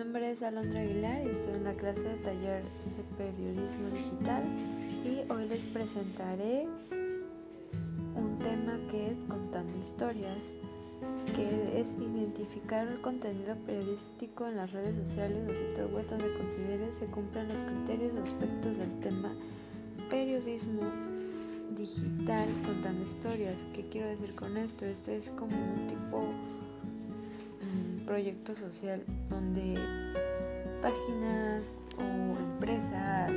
[0.00, 4.42] nombre es Alondra Aguilar y estoy en la clase de taller de periodismo digital
[5.04, 6.66] y hoy les presentaré
[8.16, 10.38] un tema que es contando historias,
[11.36, 16.92] que es identificar el contenido periodístico en las redes sociales o sitios web donde considere
[16.92, 19.34] se cumplen los criterios o aspectos del tema
[20.08, 20.80] periodismo
[21.76, 23.56] digital contando historias.
[23.74, 24.86] ¿Qué quiero decir con esto?
[24.86, 26.24] Este es como un tipo
[28.10, 29.74] proyecto social donde
[30.82, 31.62] páginas
[31.96, 33.30] o empresas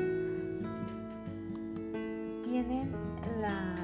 [2.43, 2.91] tienen
[3.39, 3.75] la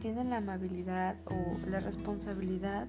[0.00, 2.86] tienen la amabilidad o la responsabilidad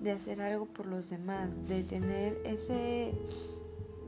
[0.00, 3.12] de hacer algo por los demás, de tener ese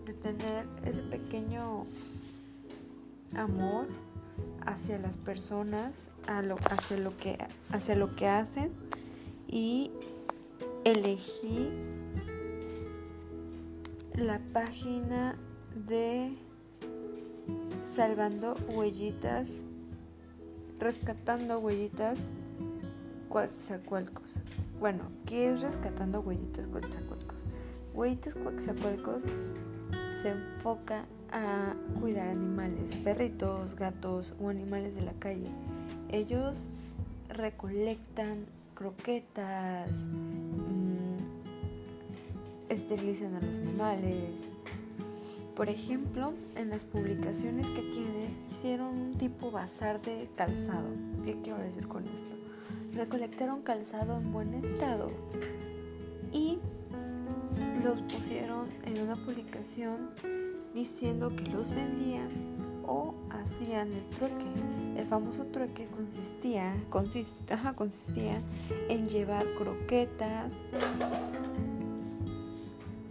[0.04, 1.86] de tener ese pequeño
[3.36, 3.86] amor
[4.66, 5.94] hacia las personas,
[6.26, 7.38] hacia lo que
[7.70, 8.72] hacia lo que hacen
[9.46, 9.92] y
[10.84, 11.70] elegí
[14.20, 15.34] la página
[15.88, 16.36] de
[17.86, 19.48] Salvando Huellitas,
[20.78, 22.18] Rescatando Huellitas
[23.30, 24.34] Coatzacoalcos.
[24.78, 27.38] Bueno, ¿qué es Rescatando Huellitas Coatzacoalcos?
[27.94, 29.22] Huellitas Coatzacoalcos
[30.20, 35.48] se enfoca a cuidar animales, perritos, gatos o animales de la calle.
[36.10, 36.70] Ellos
[37.30, 39.90] recolectan croquetas,
[42.70, 44.16] esterilizan a los animales.
[45.54, 50.88] Por ejemplo, en las publicaciones que tiene, hicieron un tipo bazar de calzado.
[51.24, 52.34] ¿Qué quiero decir con esto?
[52.94, 55.10] Recolectaron calzado en buen estado
[56.32, 56.58] y
[57.84, 60.10] los pusieron en una publicación
[60.74, 62.28] diciendo que los vendían
[62.86, 64.46] o hacían el trueque.
[64.96, 66.74] El famoso trueque consistía,
[67.74, 68.40] consistía
[68.88, 70.54] en llevar croquetas,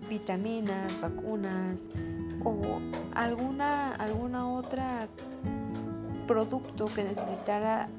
[0.10, 1.88] vitaminas, vacunas
[2.44, 2.80] o
[3.14, 5.08] alguna, alguna otra
[6.28, 7.89] producto que necesitara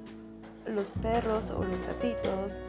[0.66, 2.60] los perros o los gatitos.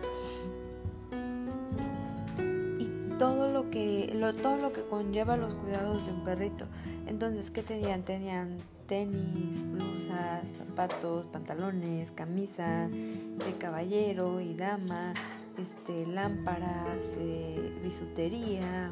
[2.79, 6.65] Y todo lo que lo, todo lo que conlleva los cuidados de un perrito.
[7.07, 8.57] Entonces qué tenían tenían
[8.87, 15.13] tenis blusas zapatos pantalones camisa de caballero y dama
[15.57, 18.91] este lámparas eh, bisutería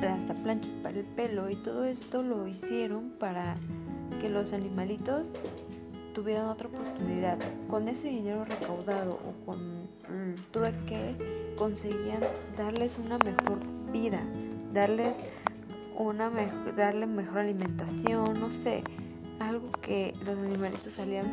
[0.00, 3.56] hasta planchas para el pelo y todo esto lo hicieron para
[4.20, 5.32] que los animalitos
[6.14, 7.38] tuvieran otra oportunidad.
[7.68, 12.20] Con ese dinero recaudado o con el trueque conseguían
[12.56, 13.60] darles una mejor
[13.92, 14.22] vida,
[14.72, 15.22] darles
[15.96, 18.82] una mejor, darle mejor alimentación, no sé,
[19.38, 21.30] algo que los animalitos salían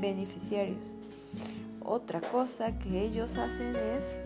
[0.00, 0.94] beneficiarios.
[1.82, 4.18] Otra cosa que ellos hacen es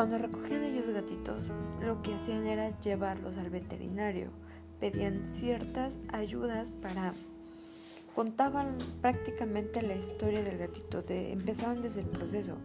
[0.00, 1.52] Cuando recogían ellos gatitos,
[1.84, 4.28] lo que hacían era llevarlos al veterinario.
[4.80, 7.12] Pedían ciertas ayudas para...
[8.14, 11.02] Contaban prácticamente la historia del gatito.
[11.02, 12.56] De, empezaban desde el proceso.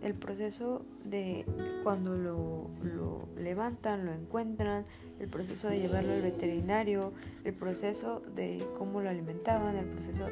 [0.00, 1.44] El proceso de
[1.82, 4.86] cuando lo, lo levantan, lo encuentran,
[5.18, 7.12] el proceso de llevarlo al veterinario,
[7.44, 10.24] el proceso de cómo lo alimentaban, el proceso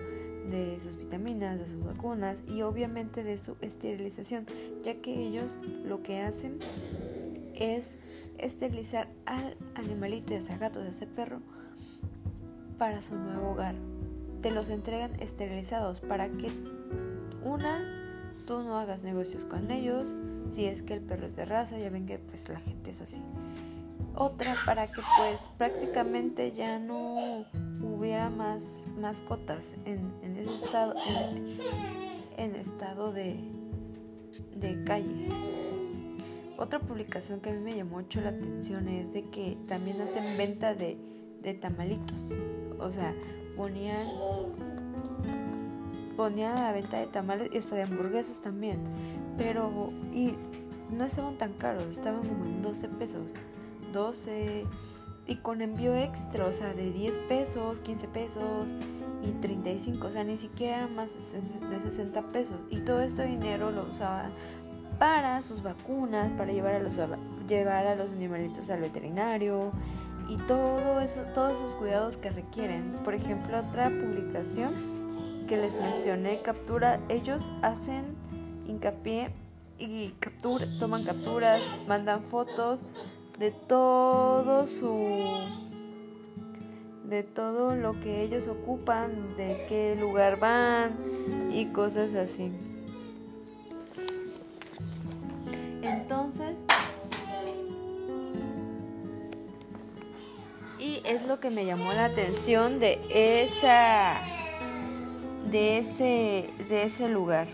[0.50, 4.46] de sus vitaminas, de sus vacunas y obviamente de su esterilización,
[4.84, 6.58] ya que ellos lo que hacen
[7.54, 7.96] es
[8.38, 11.40] esterilizar al animalito, ya sea gato, ya sea perro,
[12.78, 13.74] para su nuevo hogar.
[14.42, 16.48] Te los entregan esterilizados para que
[17.44, 17.80] una,
[18.46, 20.14] tú no hagas negocios con ellos,
[20.50, 23.00] si es que el perro es de raza, ya ven que pues la gente es
[23.00, 23.22] así.
[24.14, 27.44] Otra para que pues prácticamente ya no
[27.82, 28.62] hubiera más
[28.98, 30.94] mascotas en, ese estado,
[32.36, 33.38] en, estado de,
[34.56, 35.28] de calle.
[36.56, 40.36] Otra publicación que a mí me llamó mucho la atención es de que también hacen
[40.36, 40.96] venta de,
[41.42, 42.32] de tamalitos.
[42.78, 43.14] O sea,
[43.56, 44.06] ponían
[46.16, 48.80] ponían a la venta de tamales y hasta de hamburguesas también.
[49.38, 50.34] Pero y
[50.90, 53.34] no estaban tan caros, estaban como en 12 pesos.
[53.92, 54.64] 12
[55.28, 58.66] y con envío extra, o sea, de 10 pesos, 15 pesos
[59.22, 61.20] y 35, o sea, ni siquiera más de
[61.90, 62.56] 60 pesos.
[62.70, 64.30] Y todo este dinero lo usaban
[64.98, 66.94] para sus vacunas, para llevar a los,
[67.46, 69.70] llevar a los animalitos al veterinario
[70.30, 72.94] y todo eso, todos esos cuidados que requieren.
[73.04, 74.72] Por ejemplo, otra publicación
[75.46, 78.16] que les mencioné, captura, ellos hacen
[78.66, 79.30] hincapié
[79.78, 82.80] y captura, toman capturas, mandan fotos
[83.38, 85.38] de todo su
[87.04, 90.92] de todo lo que ellos ocupan, de qué lugar van
[91.50, 92.52] y cosas así.
[95.82, 96.54] Entonces,
[100.78, 104.16] y es lo que me llamó la atención de esa
[105.50, 107.48] de ese de ese lugar.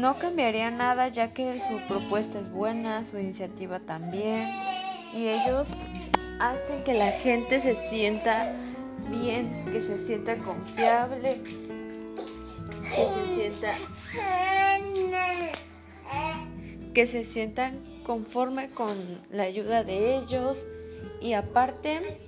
[0.00, 4.48] No cambiaría nada ya que su propuesta es buena, su iniciativa también.
[5.14, 5.68] Y ellos
[6.38, 8.50] hacen que la gente se sienta
[9.10, 11.42] bien, que se sienta confiable,
[12.82, 13.74] que se sienta
[16.94, 18.96] que se sientan conforme con
[19.30, 20.66] la ayuda de ellos.
[21.20, 22.18] Y aparte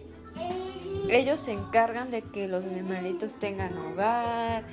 [1.08, 4.64] ellos se encargan de que los animalitos tengan hogar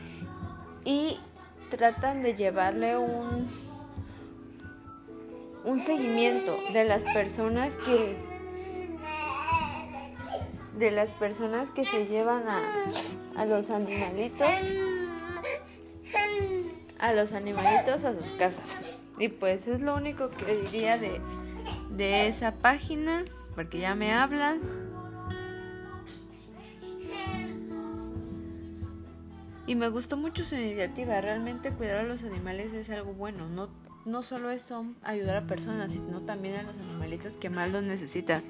[1.80, 3.50] tratan de llevarle un
[5.64, 8.18] un seguimiento de las personas que
[10.78, 12.62] de las personas que se llevan a,
[13.38, 14.50] a los animalitos
[17.00, 18.98] a los animalitos a sus casas.
[19.18, 21.22] Y pues es lo único que diría de,
[21.92, 23.24] de esa página,
[23.56, 24.89] porque ya me hablan.
[29.70, 33.70] Y me gustó mucho su iniciativa, realmente cuidar a los animales es algo bueno, no,
[34.04, 34.74] no solo es
[35.04, 38.42] ayudar a personas, sino también a los animalitos que más los necesitan.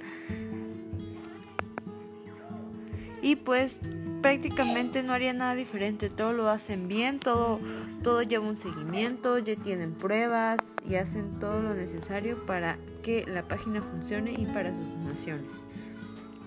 [3.21, 3.81] Y pues
[4.21, 7.59] prácticamente no haría nada diferente, todo lo hacen bien, todo,
[8.01, 13.45] todo lleva un seguimiento, ya tienen pruebas y hacen todo lo necesario para que la
[13.45, 15.65] página funcione y para sus donaciones.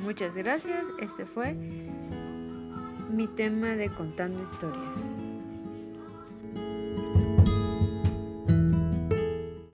[0.01, 1.55] Muchas gracias, este fue
[3.13, 5.11] mi tema de contando historias.